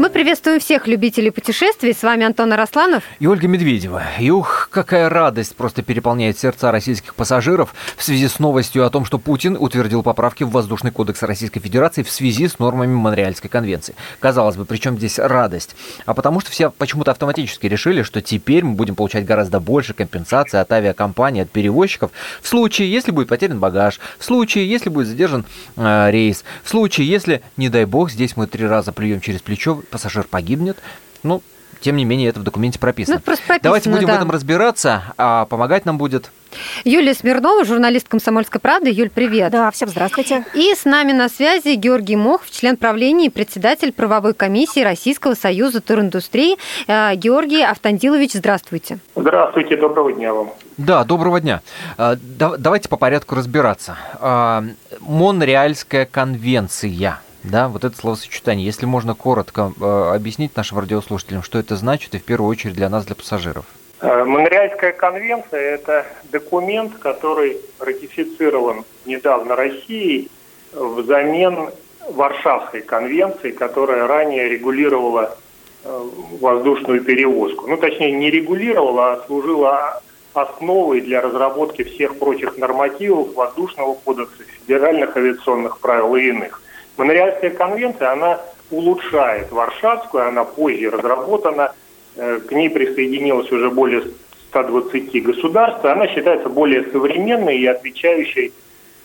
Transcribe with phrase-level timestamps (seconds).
[0.00, 1.92] Мы приветствуем всех любителей путешествий.
[1.92, 4.02] С вами Антон Арасланов и Ольга Медведева.
[4.18, 9.04] И ух, какая радость просто переполняет сердца российских пассажиров в связи с новостью о том,
[9.04, 13.94] что Путин утвердил поправки в Воздушный кодекс Российской Федерации в связи с нормами Монреальской конвенции.
[14.20, 15.76] Казалось бы, при чем здесь радость?
[16.06, 20.56] А потому что все почему-то автоматически решили, что теперь мы будем получать гораздо больше компенсации
[20.56, 22.10] от авиакомпаний, от перевозчиков
[22.40, 25.44] в случае, если будет потерян багаж, в случае, если будет задержан
[25.76, 29.82] э, рейс, в случае, если, не дай бог, здесь мы три раза плюем через плечо,
[29.90, 30.78] пассажир погибнет.
[31.22, 31.42] Ну,
[31.80, 33.16] тем не менее, это в документе прописано.
[33.16, 34.14] Ну, прописано Давайте будем да.
[34.14, 36.30] в этом разбираться, а помогать нам будет...
[36.84, 38.90] Юлия Смирнова, журналист «Комсомольской правды».
[38.90, 39.52] Юль, привет.
[39.52, 40.44] Да, всем здравствуйте.
[40.52, 45.80] И с нами на связи Георгий Мохов, член правления и председатель правовой комиссии Российского союза
[45.80, 46.56] туриндустрии.
[46.88, 48.98] Э, Георгий Автандилович, здравствуйте.
[49.14, 50.50] Здравствуйте, доброго дня вам.
[50.76, 51.62] Да, доброго дня.
[51.96, 53.96] А, давайте по порядку разбираться.
[54.14, 54.64] А,
[55.00, 58.64] Монреальская конвенция– да, вот это словосочетание.
[58.64, 62.88] Если можно коротко э, объяснить нашим радиослушателям, что это значит, и в первую очередь для
[62.88, 63.64] нас, для пассажиров.
[64.02, 70.30] Монреальская конвенция– это документ, который ратифицирован недавно Россией
[70.72, 71.70] взамен
[72.08, 75.36] Варшавской конвенции, которая ранее регулировала
[75.84, 77.66] воздушную перевозку.
[77.66, 80.02] Ну, точнее, не регулировала, а служила
[80.32, 86.62] основой для разработки всех прочих нормативов воздушного кодекса, федеральных авиационных правил и иных.
[86.96, 91.72] Монреальская конвенция, она улучшает Варшавскую, она позже разработана,
[92.16, 94.02] к ней присоединилось уже более
[94.50, 98.52] 120 государств, она считается более современной и отвечающей,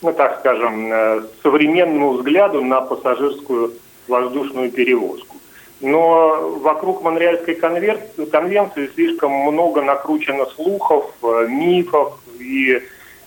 [0.00, 3.72] ну так скажем, современному взгляду на пассажирскую
[4.08, 5.36] воздушную перевозку.
[5.80, 11.12] Но вокруг Монреальской конвенции слишком много накручено слухов,
[11.48, 12.80] мифов и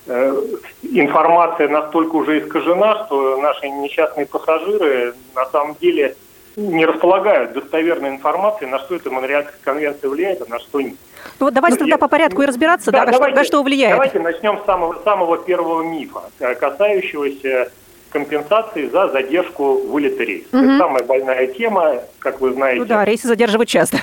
[0.07, 6.15] информация настолько уже искажена, что наши несчастные пассажиры на самом деле
[6.55, 10.95] не располагают достоверной информацией, на что эта Монреальская конвенция влияет, а на что нет.
[11.39, 11.97] Ну вот давайте ну, тогда я...
[11.97, 13.93] по порядку и разбираться, да, да, давайте, на что влияет.
[13.93, 17.71] Давайте начнем с самого, самого первого мифа, касающегося
[18.15, 20.47] компенсации за задержку вылета рейса.
[20.53, 20.63] Угу.
[20.63, 22.79] Это самая больная тема, как вы знаете.
[22.79, 23.97] Ну да, рейсы задерживают часто.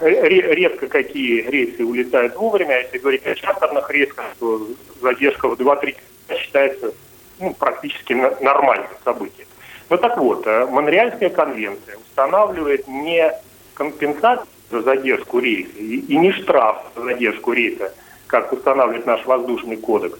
[0.00, 2.80] Редко какие рейсы улетают вовремя.
[2.80, 4.66] Если говорить о чартерных рейсах, то
[5.00, 5.94] задержка в 2-3
[6.40, 6.92] считается
[7.38, 9.46] ну, практически нормальным событием.
[9.90, 13.32] Ну так вот, Монреальская конвенция устанавливает не
[13.74, 17.94] компенсацию за задержку рейса и, и не штраф за задержку рейса,
[18.26, 20.18] как устанавливает наш воздушный кодекс,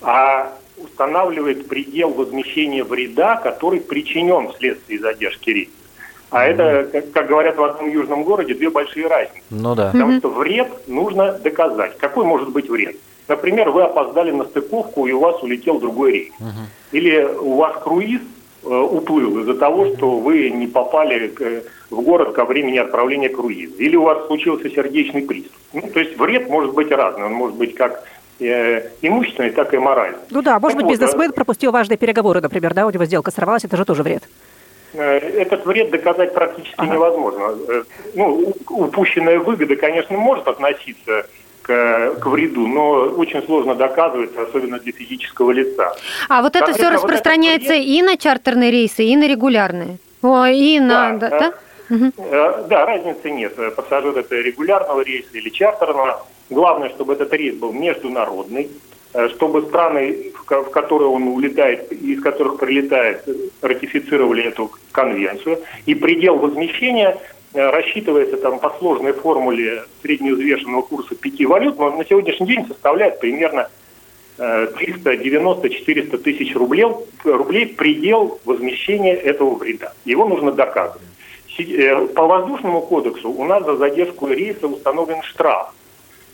[0.00, 5.72] а устанавливает предел возмещения вреда, который причинен вследствие задержки рейса.
[6.30, 6.52] А mm-hmm.
[6.52, 9.42] это, как, как говорят в одном южном городе, две большие разницы.
[9.50, 9.90] Ну да.
[9.92, 10.18] Потому mm-hmm.
[10.18, 11.96] что вред нужно доказать.
[11.98, 12.96] Какой может быть вред?
[13.28, 16.32] Например, вы опоздали на стыковку, и у вас улетел другой рейс.
[16.40, 16.66] Uh-huh.
[16.92, 18.22] Или у вас круиз
[18.64, 23.76] э, уплыл из-за того, что вы не попали к, в город ко времени отправления круиза.
[23.76, 25.52] Или у вас случился сердечный приступ.
[25.74, 27.26] Ну, то есть вред может быть разный.
[27.26, 30.18] Он может быть как э, имущественный, так и моральный.
[30.30, 33.30] Ну да, может так быть, вот, бизнесмен пропустил важные переговоры, например, да, у него сделка
[33.30, 34.22] сорвалась, это же тоже вред.
[34.94, 36.94] Этот вред доказать практически ага.
[36.94, 37.54] невозможно.
[38.14, 41.26] Ну, упущенная выгода, конечно, может относиться
[41.62, 45.94] к, к вреду, но очень сложно доказывается, особенно для физического лица.
[46.28, 49.98] А вот это все распространяется вот и на чартерные рейсы, и на регулярные?
[50.22, 51.12] О, и на...
[51.12, 51.38] Да, да?
[51.38, 51.54] Да?
[51.90, 52.12] Угу.
[52.68, 53.54] да, разницы нет.
[53.74, 56.22] Пассажир это регулярного рейса или чартерного.
[56.50, 58.70] Главное, чтобы этот рейс был международный,
[59.14, 63.28] э, чтобы страны, в которые он улетает, из которых прилетает,
[63.60, 65.58] ратифицировали эту конвенцию.
[65.86, 67.18] И предел возмещения
[67.54, 73.20] Э, рассчитывается там по сложной формуле средневзвешенного курса пяти валют, но на сегодняшний день составляет
[73.20, 73.70] примерно
[74.36, 76.86] 390-400 э, тысяч рублей,
[77.24, 79.94] рублей предел возмещения этого вреда.
[80.04, 81.02] Его нужно доказывать.
[82.14, 85.72] По воздушному кодексу у нас за задержку рейса установлен штраф.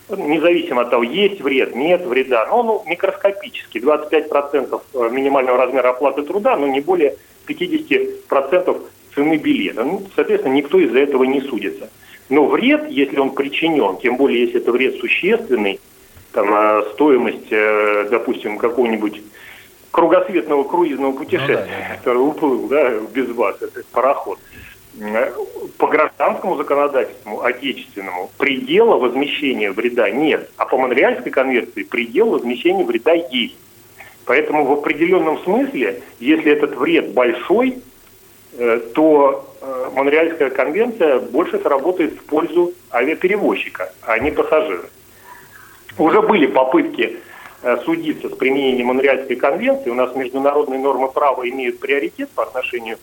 [0.09, 3.81] Независимо от того, есть вред, нет вреда, но он микроскопический.
[3.81, 7.17] 25% минимального размера оплаты труда, но не более
[7.49, 8.83] 50%
[9.15, 9.85] цены билета.
[9.85, 11.89] Ну, соответственно, никто из-за этого не судится.
[12.29, 15.81] Но вред, если он причинен, тем более, если это вред существенный,
[16.33, 19.23] там, а, стоимость, э, допустим, какого-нибудь
[19.91, 21.97] кругосветного круизного путешествия, ну, да, да.
[21.97, 24.63] который уплыл да, без вас, это пароход, э,
[25.79, 30.50] по гражданскому законодательству, отечественному, предела возмещения вреда нет.
[30.56, 33.56] А по Монреальской конвенции предел возмещения вреда есть.
[34.25, 37.82] Поэтому в определенном смысле, если этот вред большой,
[38.56, 44.85] Э, то э, Монреальская конвенция больше сработает в пользу авиаперевозчика, а не пассажира.
[45.99, 47.19] Уже были попытки
[47.62, 49.91] э, судиться с применением Монреальской конвенции.
[49.91, 52.99] У нас международные нормы права имеют приоритет по отношению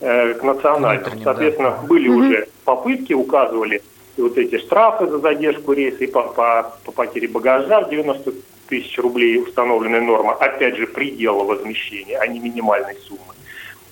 [0.00, 1.22] э, к национальным.
[1.22, 1.86] Соответственно, да.
[1.86, 2.18] были угу.
[2.18, 3.82] уже попытки, указывали
[4.16, 8.32] вот эти штрафы за задержку рейса и по, по, по потере багажа 90
[8.68, 13.25] тысяч рублей установленная норма, опять же, предела возмещения, а не минимальной суммы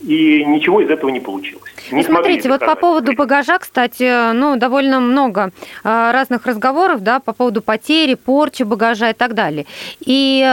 [0.04, 1.62] и ничего из этого не получилось.
[1.90, 5.50] Не ну, смотрите, вот по поводу багажа, кстати, ну, довольно много
[5.82, 9.66] а, разных разговоров, да, по поводу потери, порчи багажа и так далее.
[10.00, 10.44] И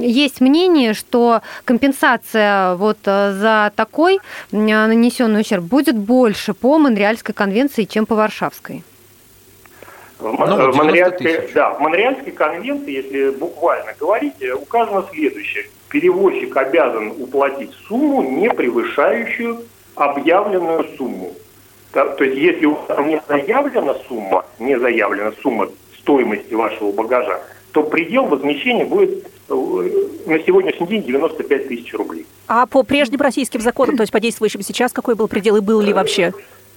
[0.00, 4.20] есть мнение, что компенсация вот э, за такой
[4.52, 8.82] нанесенный ущерб будет больше по Монреальской конвенции, чем по Варшавской.
[10.20, 17.72] Ну, в, Монреальской, да, в Монреальской конвенции, если буквально говорить, указано следующее перевозчик обязан уплатить
[17.86, 19.62] сумму, не превышающую
[19.94, 21.32] объявленную сумму.
[21.92, 25.68] То есть если у вас не заявлена сумма, не заявлена сумма
[25.98, 27.40] стоимости вашего багажа,
[27.72, 29.54] то предел возмещения будет э,
[30.26, 32.26] на сегодняшний день 95 тысяч рублей.
[32.46, 35.80] А по прежним российским законам, то есть по действующим сейчас, какой был предел и был
[35.80, 36.32] ли вообще?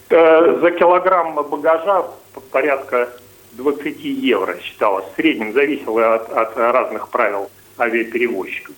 [0.10, 2.06] Э, за килограмм багажа
[2.52, 3.10] порядка
[3.54, 5.06] 20 евро считалось.
[5.14, 8.76] В среднем зависело от, от разных правил авиаперевозчиков.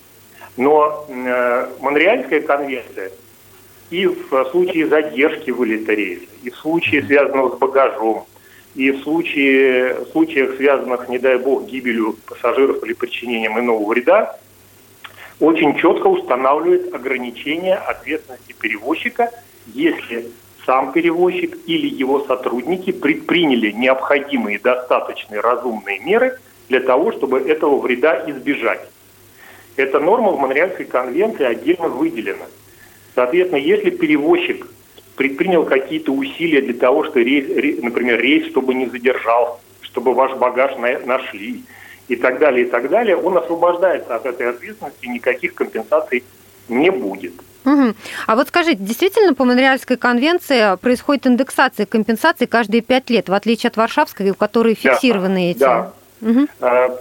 [0.58, 3.12] Но э, Монреальская конвенция
[3.90, 8.26] и в случае задержки вылета рейса, и в случае, связанного с багажом,
[8.76, 14.40] и в случае, в случаях, связанных, не дай бог, гибелью пассажиров или причинением иного вреда,
[15.40, 19.32] очень четко устанавливает ограничения ответственности перевозчика,
[19.74, 20.32] если
[20.66, 26.40] сам перевозчик или его сотрудники предприняли необходимые достаточные разумные меры
[26.70, 28.90] для того, чтобы этого вреда избежать.
[29.76, 32.46] Эта норма в Монреальской конвенции отдельно выделена.
[33.16, 34.68] Соответственно, если перевозчик
[35.16, 40.76] предпринял какие-то усилия для того, что рейс, например, рейс, чтобы не задержал, чтобы ваш багаж
[41.06, 41.64] нашли
[42.08, 46.24] и так далее, и так далее, он освобождается от этой ответственности, никаких компенсаций
[46.68, 47.34] не будет.
[47.66, 47.94] Угу.
[48.28, 53.70] А вот скажите, действительно по Монреальской конвенции происходит индексация компенсаций каждые пять лет, в отличие
[53.70, 55.60] от Варшавской, у которой фиксированы да, эти?
[55.60, 55.94] Да,
[56.24, 56.48] Угу.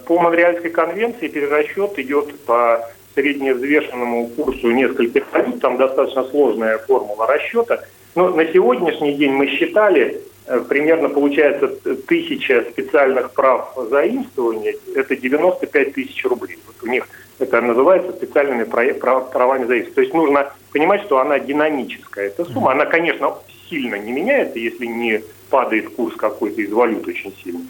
[0.06, 7.80] По Монреальской конвенции перерасчет идет по средневзвешенному курсу нескольких валют, там достаточно сложная формула расчета.
[8.14, 11.68] Но на сегодняшний день мы считали, э, примерно получается
[12.06, 16.58] тысяча специальных прав заимствования, это 95 тысяч рублей.
[16.66, 17.08] Вот у них
[17.38, 19.94] это называется специальными правами заимствования.
[19.94, 22.26] То есть нужно понимать, что она динамическая.
[22.26, 23.34] Эта сумма, она, конечно,
[23.68, 27.60] сильно не меняется, если не падает курс какой-то из валют очень сильно.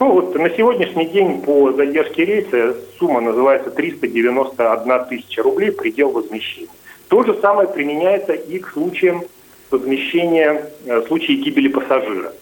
[0.00, 6.68] Ну вот на сегодняшний день по задержке рейса сумма называется 391 тысяча рублей, предел возмещения.
[7.08, 9.22] То же самое применяется и к случаям
[9.70, 12.32] возмещения, в э, случае гибели пассажира.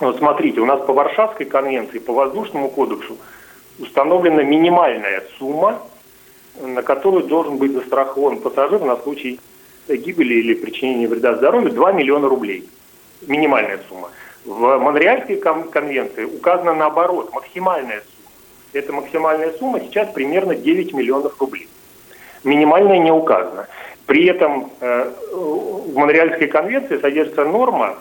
[0.00, 3.16] Вот смотрите, у нас по Варшавской конвенции, по воздушному кодексу
[3.78, 5.82] установлена минимальная сумма,
[6.60, 9.40] на которую должен быть застрахован пассажир на случай
[9.88, 12.68] гибели или причинения вреда здоровью 2 миллиона рублей.
[13.22, 14.10] Минимальная сумма.
[14.44, 18.30] В Монреальской конвенции указано наоборот, максимальная сумма.
[18.72, 21.68] Эта максимальная сумма сейчас примерно 9 миллионов рублей.
[22.42, 23.68] Минимальная не указана.
[24.06, 27.98] При этом э, в Монреальской конвенции содержится норма,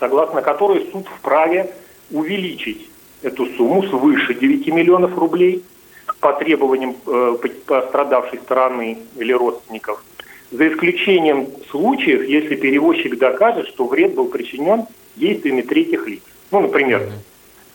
[0.00, 1.72] согласно которой суд вправе
[2.10, 2.90] увеличить
[3.22, 5.64] эту сумму свыше 9 миллионов рублей
[6.18, 10.02] по требованиям э, пострадавшей стороны или родственников,
[10.50, 16.22] за исключением случаев, если перевозчик докажет, что вред был причинен действиями третьих лиц.
[16.50, 17.10] Ну, например,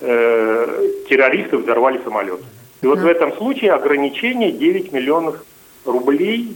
[0.01, 2.41] э, террористы взорвали самолет.
[2.81, 5.43] И вот в этом случае ограничение 9 миллионов
[5.85, 6.55] рублей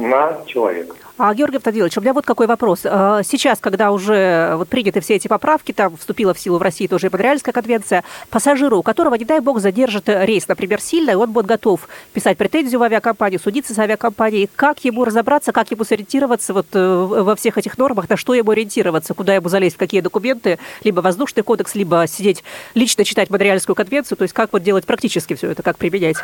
[0.00, 0.96] на человека.
[1.18, 2.80] А, Георгий Автодилович, у меня вот какой вопрос.
[2.84, 6.86] А, сейчас, когда уже вот приняты все эти поправки, там вступила в силу в России
[6.86, 11.14] тоже и Монреальская конвенция, пассажиру, у которого, не дай бог, задержит рейс, например, сильно, и
[11.14, 15.84] он будет готов писать претензию в авиакомпанию, судиться с авиакомпанией, как ему разобраться, как ему
[15.84, 19.78] сориентироваться вот э, во всех этих нормах, на что ему ориентироваться, куда ему залезть, в
[19.78, 22.42] какие документы, либо воздушный кодекс, либо сидеть
[22.74, 26.16] лично читать Монреальскую конвенцию, то есть как вот делать практически все это, как применять?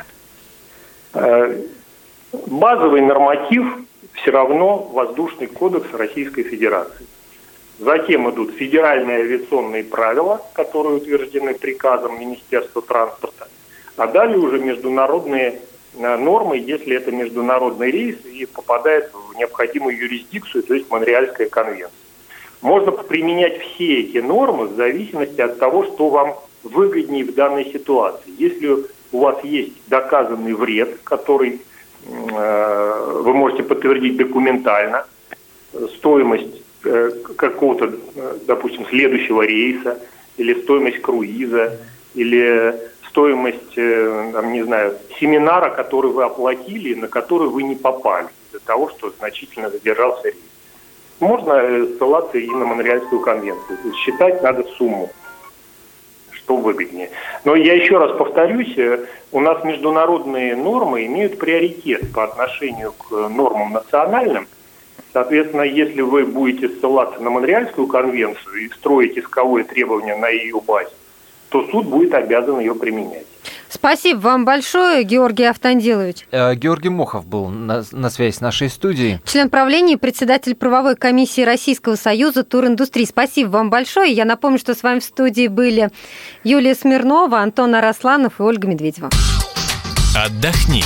[2.32, 3.64] Базовый норматив
[4.12, 7.06] все равно воздушный кодекс Российской Федерации.
[7.78, 13.49] Затем идут федеральные авиационные правила, которые утверждены приказом Министерства транспорта,
[13.97, 15.61] а далее уже международные
[15.94, 21.92] э, нормы, если это международный рейс и попадает в необходимую юрисдикцию, то есть Монреальская конвенция.
[22.61, 28.35] Можно применять все эти нормы в зависимости от того, что вам выгоднее в данной ситуации.
[28.37, 31.61] Если у вас есть доказанный вред, который
[32.07, 35.05] вы можете подтвердить документально
[35.97, 39.99] стоимость э, какого-то, э, допустим, следующего рейса,
[40.37, 41.78] или стоимость круиза,
[42.14, 42.75] или
[43.09, 48.61] стоимость, э, там, не знаю, семинара, который вы оплатили, на который вы не попали из-за
[48.64, 50.37] того, что значительно задержался рейс.
[51.21, 53.78] Можно э, ссылаться и на Монреальскую конвенцию.
[54.05, 55.11] Считать надо сумму,
[56.49, 57.11] что выгоднее.
[57.45, 63.11] Но я еще раз повторюсь, э, у нас международные нормы имеют приоритет по отношению к
[63.28, 64.49] нормам национальным.
[65.12, 70.90] Соответственно, если вы будете ссылаться на Монреальскую конвенцию и строить исковое требование на ее базе,
[71.50, 73.26] то суд будет обязан ее применять.
[73.70, 76.26] Спасибо вам большое, Георгий Автандилович.
[76.30, 79.20] Э, Георгий Мохов был на, на связи с нашей студией.
[79.25, 83.04] Член правления и председатель правовой комиссии Российского союза туриндустрии.
[83.04, 84.12] Спасибо вам большое.
[84.12, 85.90] Я напомню, что с вами в студии были
[86.44, 89.10] Юлия Смирнова, Антон Арасланов и Ольга Медведева.
[90.16, 90.82] Отдохни.